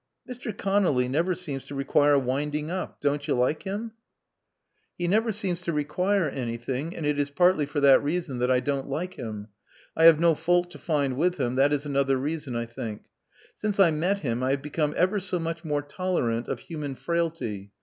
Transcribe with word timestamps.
*'Mr. 0.27 0.51
Conolly 0.51 1.07
never 1.07 1.35
seems 1.35 1.67
to 1.67 1.75
require 1.75 2.17
winding 2.17 2.71
up. 2.71 2.99
Don't 3.01 3.27
you 3.27 3.35
like 3.35 3.61
him?" 3.61 3.91
Love 4.99 5.11
Among 5.11 5.11
the 5.11 5.17
Artists 5.17 5.41
293 5.43 5.53
He 5.53 5.53
never 5.59 5.59
seems 5.59 5.61
to 5.61 6.01
require 6.01 6.43
anything, 6.43 6.97
and 6.97 7.05
it 7.05 7.19
is 7.19 7.29
partly 7.29 7.67
for 7.67 7.81
that 7.81 8.01
reason 8.03 8.39
that 8.39 8.49
I 8.49 8.61
don't 8.61 8.89
like 8.89 9.13
him. 9.13 9.49
I 9.95 10.05
have 10.05 10.19
no 10.19 10.33
fault 10.33 10.71
to 10.71 10.79
find 10.79 11.17
with 11.17 11.37
him— 11.37 11.53
that 11.57 11.71
is 11.71 11.85
another 11.85 12.17
reason, 12.17 12.55
I 12.55 12.65
think. 12.65 13.09
Since 13.57 13.79
I 13.79 13.91
met 13.91 14.21
him 14.21 14.41
I 14.41 14.49
have 14.49 14.63
become 14.63 14.95
ever 14.97 15.19
so 15.19 15.37
much 15.37 15.63
more 15.63 15.83
tolerant 15.83 16.47
of 16.47 16.61
human 16.61 16.95
frailty. 16.95 17.71